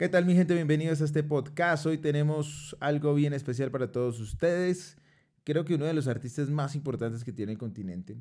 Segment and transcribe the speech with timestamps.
[0.00, 0.54] ¿Qué tal mi gente?
[0.54, 1.84] Bienvenidos a este podcast.
[1.84, 4.96] Hoy tenemos algo bien especial para todos ustedes.
[5.44, 8.16] Creo que uno de los artistas más importantes que tiene el continente.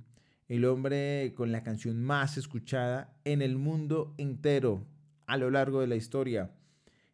[0.50, 4.86] El hombre con la canción más escuchada en el mundo entero
[5.26, 6.52] a lo largo de la historia.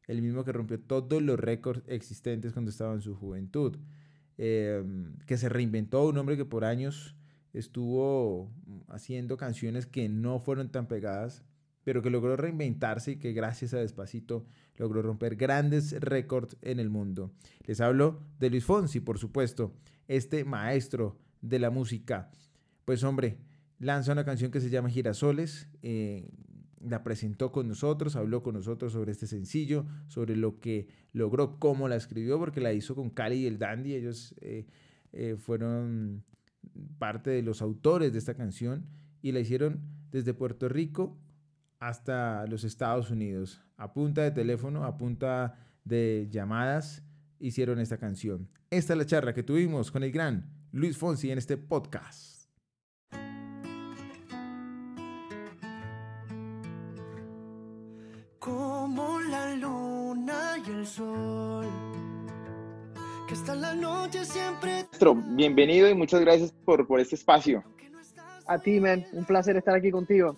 [0.08, 3.78] El mismo que rompió todos los récords existentes cuando estaba en su juventud.
[4.40, 7.16] Em, que se reinventó, un hombre que por años
[7.54, 8.52] estuvo
[8.88, 11.44] haciendo canciones que no fueron tan pegadas
[11.86, 14.44] pero que logró reinventarse y que gracias a Despacito
[14.76, 17.32] logró romper grandes récords en el mundo.
[17.68, 19.72] Les hablo de Luis Fonsi, por supuesto,
[20.08, 22.32] este maestro de la música.
[22.86, 23.38] Pues hombre,
[23.78, 26.28] lanza una canción que se llama Girasoles, eh,
[26.82, 31.88] la presentó con nosotros, habló con nosotros sobre este sencillo, sobre lo que logró, cómo
[31.88, 34.66] la escribió, porque la hizo con Cali y el Dandy, ellos eh,
[35.14, 36.24] eh, fueron
[36.98, 38.88] parte de los autores de esta canción
[39.22, 39.82] y la hicieron
[40.12, 41.20] desde Puerto Rico
[41.86, 43.62] hasta los Estados Unidos.
[43.78, 47.04] A punta de teléfono, a punta de llamadas,
[47.40, 48.50] hicieron esta canción.
[48.72, 52.50] Esta es la charla que tuvimos con el gran Luis Fonsi en este podcast.
[58.40, 61.68] Como la luna y el sol,
[63.28, 64.88] que está la noche siempre.
[65.36, 67.64] Bienvenido y muchas gracias por, por este espacio.
[68.48, 70.36] A ti, man, un placer estar aquí contigo.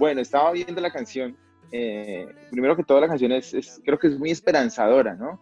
[0.00, 1.36] Bueno, estaba viendo la canción.
[1.70, 5.38] Eh, primero que todo, la canción es, creo que es muy esperanzadora, ¿no?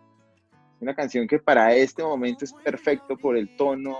[0.81, 3.99] Una canción que para este momento es perfecto por el tono,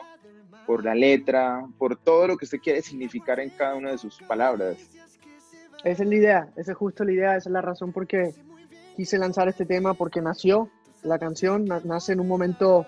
[0.67, 4.21] por la letra, por todo lo que usted quiere significar en cada una de sus
[4.23, 4.79] palabras.
[5.85, 8.35] Esa es la idea, esa es justo la idea, esa es la razón por qué
[8.97, 10.71] quise lanzar este tema, porque nació
[11.05, 12.85] la canción, nace en un momento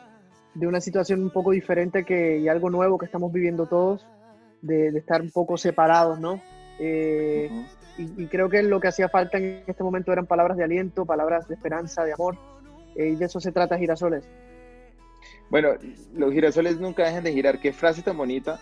[0.55, 4.05] de una situación un poco diferente que, y algo nuevo que estamos viviendo todos,
[4.61, 6.43] de, de estar un poco separados, ¿no?
[6.83, 7.51] Eh,
[7.99, 11.47] y, creo que lo que hacía falta en este momento eran palabras de aliento, palabras
[11.47, 12.39] de esperanza, de amor.
[12.97, 14.25] Eh, y de eso se trata Girasoles.
[15.51, 15.71] Bueno,
[16.15, 17.61] los girasoles nunca dejan de girar.
[17.61, 18.59] Qué frase tan bonita.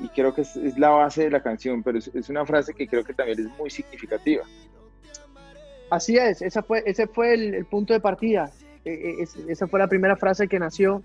[0.00, 3.04] Y creo que es, la base de la canción, pero es, una frase que creo
[3.04, 4.44] que también es muy significativa.
[5.90, 8.50] Así es, esa fue, ese fue el, punto de partida.
[8.84, 11.02] E, e, esa fue la primera frase que nació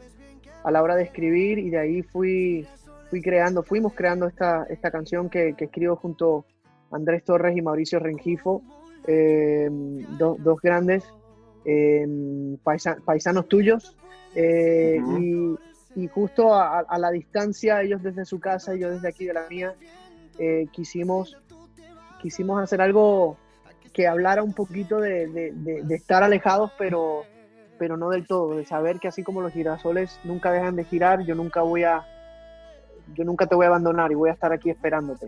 [0.64, 2.66] a la hora de escribir y de ahí fui
[3.10, 6.46] fui creando, fuimos creando esta, esta canción que, que escribo junto
[6.92, 8.62] a Andrés Torres y Mauricio Rengifo,
[9.06, 11.04] eh, dos grandes
[11.66, 12.06] eh,
[13.06, 13.96] paisanos tuyos.
[14.36, 15.56] Eh, y,
[15.96, 19.34] y, justo a, a, la distancia, ellos desde su casa y yo desde aquí de
[19.34, 19.74] la mía,
[20.72, 21.36] quisimos,
[22.22, 23.38] quisimos hacer algo
[23.94, 25.52] que hablara un poquito de, de,
[25.84, 27.24] de, estar alejados, pero,
[27.80, 31.22] pero no del todo, de saber que así como los girasoles nunca dejan de girar,
[31.22, 32.06] yo nunca voy a
[33.16, 35.28] yo nunca te voy a abandonar y voy a estar aquí esperándote.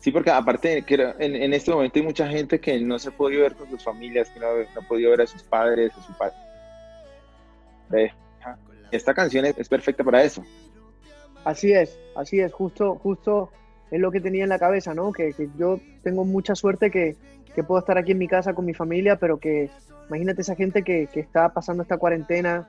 [0.00, 3.42] Sí, porque aparte en, en este momento hay mucha gente que no se ha podido
[3.42, 6.36] ver con sus familias, que no, ha podido ver a sus padres, a su padre.
[8.90, 10.42] Esta canción es, perfecta para eso.
[11.44, 13.50] Así es, así es, justo, justo
[13.90, 15.12] es lo que tenía en la cabeza, ¿no?
[15.12, 17.16] Que, yo tengo mucha suerte que,
[17.54, 19.70] que, puedo estar aquí en mi casa con mi familia, pero que
[20.08, 22.68] imagínate esa gente que, que está pasando esta cuarentena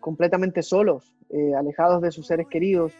[0.00, 2.92] completamente solos, eh, alejados de sus seres queridos,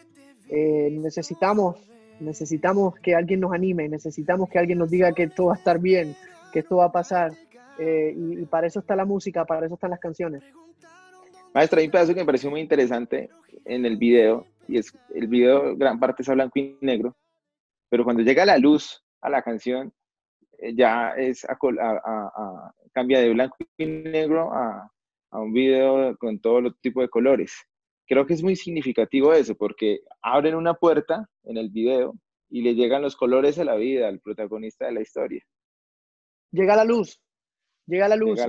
[0.49, 1.77] eh, necesitamos,
[2.19, 5.79] necesitamos que alguien nos anime, necesitamos que alguien nos diga que todo va a estar
[5.79, 6.15] bien,
[6.51, 7.33] que esto va a pasar.
[7.77, 10.43] Eh, y, para eso está la música, para eso están las canciones.
[11.53, 13.29] Maestra, hay un pedazo que me pareció muy interesante
[13.65, 17.15] en el video, y es el video gran parte es a blanco y negro,
[17.89, 19.93] pero cuando llega la luz a la canción,
[20.59, 21.57] eh, ya es a,
[22.93, 24.89] cambia de blanco y negro a,
[25.31, 27.67] a un video con todo los tipos de colores
[28.07, 32.15] creo que es muy significativo eso, porque abren una puerta en el video
[32.49, 35.43] y le llegan los colores a la vida al protagonista de la historia.
[36.51, 37.21] Llega la luz,
[37.85, 38.39] llega la luz,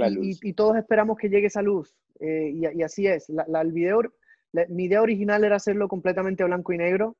[0.42, 1.94] Y, todos esperamos que llegue esa luz.
[2.20, 3.28] Eh, y, así es.
[3.28, 4.02] La, el video,
[4.68, 7.16] mi idea original era hacerlo completamente blanco y negro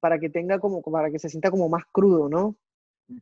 [0.00, 2.56] para que tenga como, para que se sienta como más crudo, ¿no?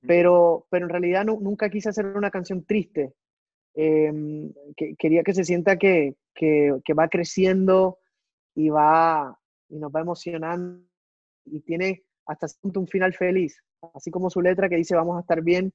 [0.07, 3.15] pero, pero en realidad nunca quise hacer una canción triste.
[3.75, 7.99] Em, que, quería que se sienta que, que, que va creciendo,
[8.59, 9.39] y va
[9.69, 10.83] y nos va emocionando
[11.45, 13.63] y tiene hasta un final feliz,
[13.95, 15.73] así como su letra que dice vamos a estar bien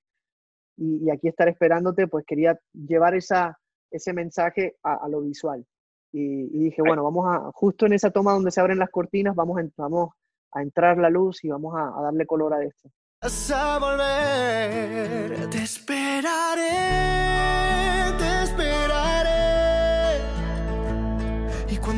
[0.76, 3.58] y, aquí estar esperándote, pues quería llevar esa,
[3.90, 5.66] ese mensaje a, lo visual.
[6.12, 9.62] Y, dije, bueno, vamos a, justo en esa toma donde se abren las cortinas, vamos
[9.62, 10.10] a, vamos
[10.52, 12.90] a entrar la luz y vamos a, darle color a esto.
[13.22, 16.62] A volver, te esperaré,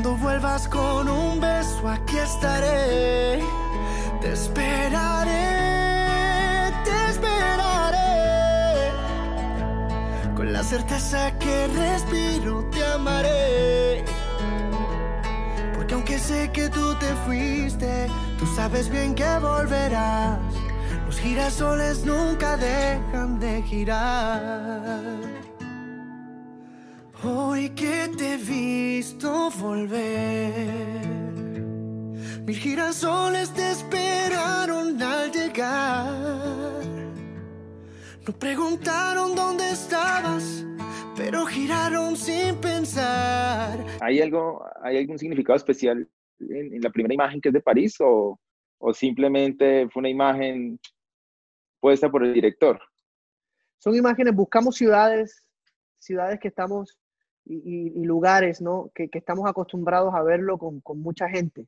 [0.06, 3.40] Cuando vuelvas con un beso, aquí estaré.
[4.22, 5.31] Te esperaré,
[6.84, 8.92] te esperaré.
[10.36, 14.06] con la certeza que respiro te amaré.
[15.74, 18.07] Porque aunque sé que tú te fuiste,
[18.38, 20.38] tú sabes bien que volverás.
[21.07, 25.55] Los girasoles nunca dejan de girar.
[27.27, 30.94] Hoy que te he visto volver,
[32.45, 36.12] mis girasoles te esperaron al llegar.
[38.27, 40.63] No preguntaron dónde estabas,
[41.18, 43.83] pero giraron sin pensar.
[44.01, 46.07] ¿Hay, algo, ¿hay algún significado especial
[46.39, 48.39] en, la primera imagen que es de París o,
[48.78, 50.80] o simplemente fue una imagen
[51.80, 52.80] puesta por el director?
[53.80, 55.42] Son imágenes, buscamos ciudades,
[55.98, 56.95] ciudades que estamos
[57.45, 58.92] y, lugares, ¿no?
[58.95, 61.68] Que, que, estamos acostumbrados a verlo con, con mucha gente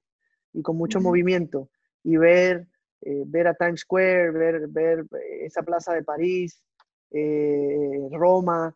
[0.54, 1.70] y con mucho movimiento
[2.04, 2.68] y ver
[3.02, 5.06] eh, ver a Times Square, ver, ver
[5.42, 6.64] esa plaza de París,
[7.12, 8.76] eh, Roma,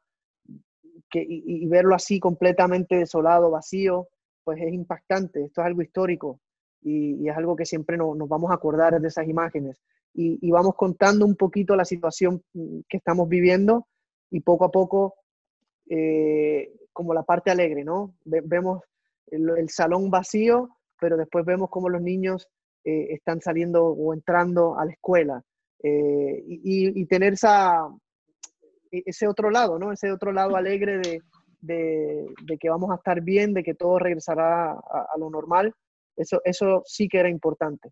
[1.09, 4.07] que, y, verlo así completamente desolado, vacío,
[4.44, 5.44] pues es impactante.
[5.45, 6.39] Esto es algo histórico
[6.81, 9.81] y, es algo que siempre nos vamos a acordar de esas imágenes.
[10.13, 12.44] Y, vamos contando un poquito la situación
[12.88, 13.88] que estamos viviendo
[14.30, 15.15] y poco a poco,
[15.89, 18.15] eh, como la parte alegre, ¿no?
[18.25, 18.81] vemos
[19.27, 22.47] el, salón vacío, pero después vemos cómo los niños
[22.83, 25.41] eh, están saliendo o entrando a la escuela.
[25.83, 27.88] Eh, y, tener esa,
[28.91, 29.91] e, ese otro lado, ¿no?
[29.91, 31.21] Ese otro lado alegre de,
[31.61, 35.73] de, que vamos a estar bien, de que todo regresará a, lo normal,
[36.15, 37.89] eso, eso sí que era importante.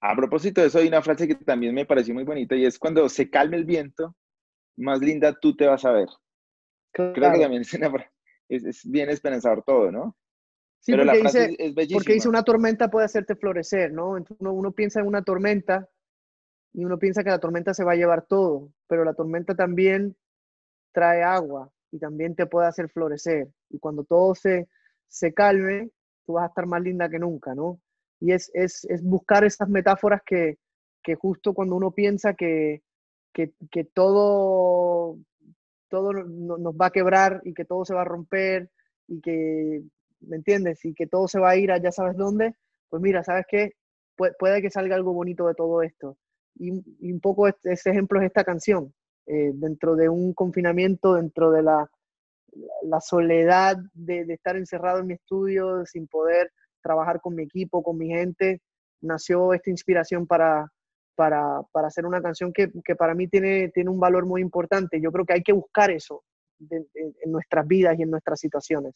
[0.00, 2.78] A propósito de eso, hay una frase que también me pareció muy bonita y es
[2.78, 4.14] cuando se calme el viento,
[4.76, 6.08] más linda tú te vas a ver.
[6.92, 7.74] Creo que también es,
[8.48, 10.16] es, es bien esperanzador todo, ¿no?
[10.80, 14.10] Sí, Pero porque, dice, es, porque dice una tormenta puede hacerte florecer, ¿no?
[14.10, 15.88] uno, uno, piensa en una tormenta
[16.72, 20.16] y uno piensa que la tormenta se va a llevar todo, pero la tormenta también
[20.92, 23.48] trae agua y también te puede hacer florecer.
[23.70, 24.68] Y cuando todo se,
[25.08, 25.90] se calme,
[26.26, 27.80] tú vas a estar más linda que nunca, ¿no?
[28.20, 30.58] Y es, es, es buscar esas metáforas que,
[31.02, 32.82] que, justo cuando uno piensa que,
[33.32, 35.18] que, que todo,
[35.88, 38.70] todo nos va a quebrar y que todo se va a romper
[39.06, 39.82] y que
[40.20, 40.84] ¿me entiendes?
[40.84, 42.54] Y que todo se va a ir a ya sabes dónde,
[42.88, 43.72] pues mira, ¿sabes qué?
[44.38, 46.18] puede que salga algo bonito de todo esto.
[46.56, 46.70] Y,
[47.12, 48.92] un poco ese ejemplo es esta canción.
[49.26, 51.88] Eh, dentro de un confinamiento, dentro de la,
[52.82, 56.50] la soledad de, estar encerrado en mi estudio, sin poder
[56.82, 58.60] trabajar con mi equipo, con mi gente,
[59.00, 60.72] nació esta inspiración para,
[61.18, 65.00] para, para hacer una canción que, que, para mí tiene, tiene un valor muy importante.
[65.00, 66.22] Yo creo que hay que buscar eso
[66.70, 68.94] en nuestras vidas y en nuestras situaciones.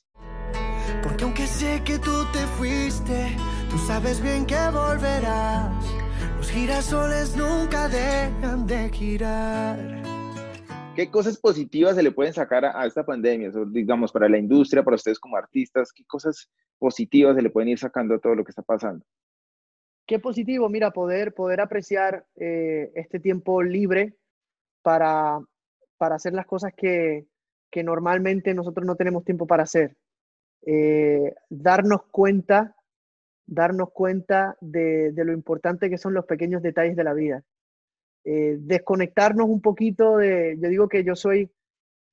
[1.02, 3.36] Porque aunque sé que tú te fuiste,
[3.68, 5.84] tú sabes bien que volverás.
[6.36, 9.76] Los girasoles nunca dejan de girar.
[10.94, 13.50] ¿Qué cosas positivas se le pueden sacar a, esta pandemia?
[13.72, 16.48] digamos, para la industria, para ustedes como artistas, ¿qué cosas
[16.78, 19.04] positivas se le pueden ir sacando a todo lo que está pasando?
[20.06, 24.16] Qué positivo, mira, poder, poder apreciar eh, este tiempo libre
[24.82, 25.38] para,
[25.96, 27.26] para hacer las cosas que,
[27.70, 29.96] que normalmente nosotros no tenemos tiempo para hacer.
[30.66, 32.76] Eh, darnos cuenta,
[33.46, 37.42] darnos cuenta de, lo importante que son los pequeños detalles de la vida.
[38.24, 41.50] Eh, desconectarnos un poquito de, yo digo que yo soy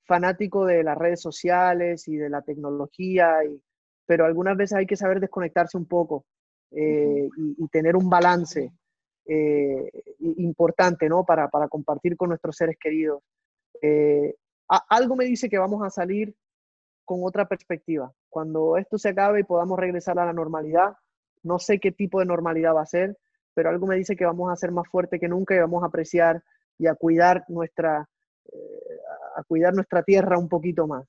[0.05, 3.61] fanático de las redes sociales y de la tecnología, y,
[4.05, 6.25] pero algunas veces hay que saber desconectarse un poco
[6.71, 8.71] eh, y, tener un balance
[10.19, 11.23] importante, ¿no?
[11.23, 13.21] Para, para, compartir con nuestros seres queridos.
[14.67, 16.35] algo me dice que vamos a salir
[17.05, 18.11] con otra perspectiva.
[18.29, 20.93] Cuando esto se acabe y podamos regresar a la normalidad,
[21.43, 23.17] no sé qué tipo de normalidad va a ser,
[23.53, 25.87] pero algo me dice que vamos a ser más fuerte que nunca y vamos a
[25.87, 26.43] apreciar
[26.77, 28.07] y a cuidar nuestra,
[28.45, 28.99] eh,
[29.35, 31.05] a cuidar nuestra tierra un poquito más.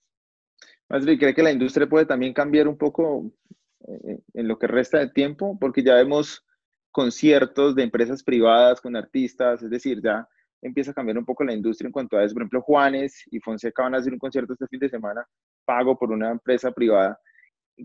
[0.88, 3.39] Masri, ¿cree que la industria puede también cambiar un poco eh,
[3.86, 5.58] en lo que resta de tiempo?
[5.58, 6.44] Porque ya vemos
[6.90, 10.28] conciertos de empresas privadas con artistas, es decir, ya
[10.62, 12.34] empieza a cambiar un poco la industria en cuanto a eso.
[12.34, 15.26] Por ejemplo, Juanes y Fonseca van a hacer un concierto este fin de semana
[15.64, 17.18] pago por una empresa privada.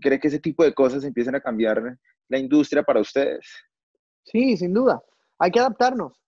[0.00, 1.96] ¿Cree que ese tipo de cosas empiezan a cambiar
[2.28, 3.46] la industria para ustedes?
[4.24, 5.02] Sí, sin duda.
[5.38, 6.20] Hay que adaptarnos.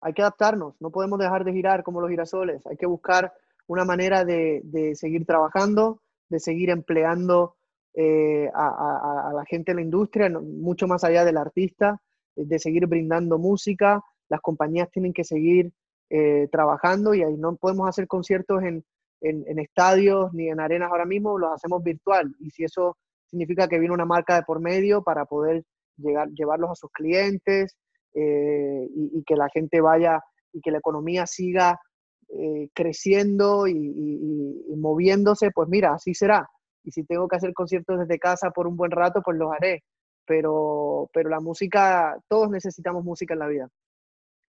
[0.00, 0.80] Hay que adaptarnos.
[0.80, 2.64] No podemos dejar de girar como los girasoles.
[2.66, 3.32] Hay que buscar
[3.66, 7.55] una manera de, seguir trabajando, de seguir empleando
[7.96, 12.00] eh, a, la gente en la industria, mucho más allá del artista,
[12.36, 15.72] de seguir brindando música, las compañías tienen que seguir
[16.10, 18.84] eh, trabajando y ahí no podemos hacer conciertos en,
[19.20, 22.34] en, estadios ni en arenas ahora mismo, los hacemos virtual.
[22.38, 25.64] Y si eso significa que viene una marca de por medio para poder
[25.96, 27.76] llegar, llevarlos a sus clientes
[28.14, 30.20] eh, y, que la gente vaya
[30.52, 31.80] y que la economía siga
[32.28, 36.48] eh, creciendo y, moviéndose, pues mira, así será.
[36.86, 39.82] Y si tengo que hacer conciertos desde casa por un buen rato, pues los haré.
[40.24, 43.68] Pero, pero la música, todos necesitamos música en la vida.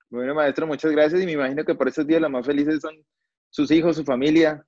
[0.10, 2.96] Bueno, maestro, muchas gracias y me imagino que por esos días los más felices son
[3.50, 4.64] sus hijos, su familia.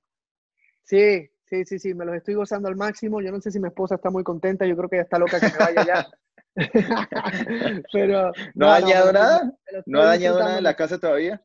[0.82, 3.22] Sí, sí, sí, sí, me los estoy gozando al máximo.
[3.22, 5.38] Yo no sé si mi esposa está muy contenta, yo creo que ella está loca
[5.38, 6.06] que me vaya ya.
[7.92, 9.52] Pero, ¿No, ha dañado nada?
[9.86, 11.40] ¿No ha dañado nada en la casa todavía?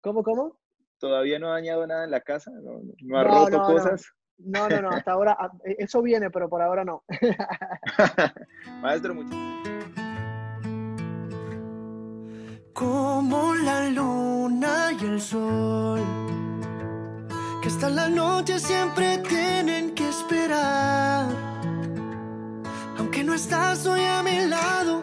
[0.00, 0.58] ¿Cómo, cómo?
[0.98, 2.50] ¿Todavía no ha dañado nada en la casa?
[2.50, 4.04] ¿No, ha roto cosas?
[4.38, 7.04] No, no, no, hasta ahora, ah, e, eso viene, pero por ahora no.
[8.82, 9.34] Maestro, mucho.
[12.72, 16.00] Como la luna y el sol,
[17.62, 21.26] que hasta la noche siempre tienen que esperar.
[22.98, 25.02] Aunque no estás hoy a mi lado,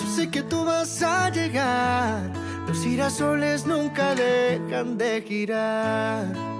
[0.00, 2.32] yo sé que tú vas a llegar.
[2.66, 6.51] Los girasoles nunca dejan de girar.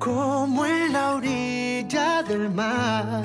[0.00, 3.22] Como en la orilla del mar